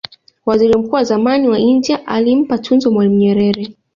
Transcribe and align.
waziri 0.45 0.77
mkuu 0.77 0.95
wa 0.95 1.03
zamani 1.03 1.47
wa 1.49 1.59
india 1.59 2.07
alimpa 2.07 2.57
tuzo 2.57 2.91
mwalimu 2.91 3.15
nyerere 3.17 3.75